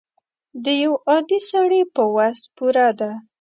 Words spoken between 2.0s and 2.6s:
وس